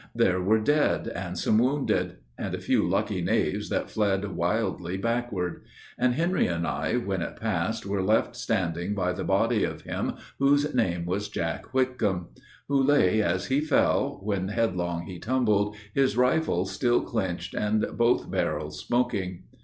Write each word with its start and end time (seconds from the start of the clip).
There 0.15 0.41
were 0.41 0.57
dead 0.59 1.09
and 1.09 1.37
some 1.37 1.59
wounded, 1.59 2.15
And 2.35 2.55
a 2.55 2.59
few 2.59 2.89
lucky 2.89 3.21
knaves 3.21 3.69
that 3.69 3.91
fled 3.91 4.25
wildly 4.35 4.97
backward; 4.97 5.61
And 5.95 6.15
Henry 6.15 6.47
and 6.47 6.65
I, 6.65 6.95
when 6.95 7.21
it 7.21 7.35
passed, 7.35 7.85
were 7.85 8.01
left 8.01 8.35
standing 8.35 8.95
By 8.95 9.13
the 9.13 9.23
body 9.23 9.63
of 9.63 9.81
him 9.83 10.13
whose 10.39 10.73
name 10.73 11.05
was 11.05 11.29
Jack 11.29 11.67
Whitcomb, 11.71 12.29
Who 12.67 12.81
lay 12.81 13.21
as 13.21 13.45
he 13.45 13.61
fell, 13.61 14.19
when 14.23 14.47
headlong 14.47 15.05
he 15.05 15.19
tumbled, 15.19 15.75
His 15.93 16.17
rifle 16.17 16.65
still 16.65 17.01
clinched 17.01 17.53
and 17.53 17.85
both 17.95 18.27
barrels 18.31 18.83
smoking. 18.83 19.43